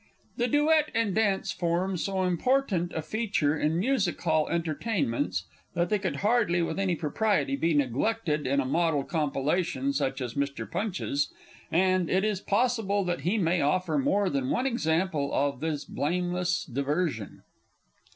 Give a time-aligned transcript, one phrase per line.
[0.37, 5.43] The "Duet and Dance" form so important a feature in Music hall entertainments,
[5.75, 10.33] that they could hardly, with any propriety, be neglected in a model compilation such as
[10.33, 10.65] Mr.
[10.67, 11.31] Punch's,
[11.71, 16.65] and it is possible that he may offer more than one example of this blameless
[16.65, 17.43] diversion.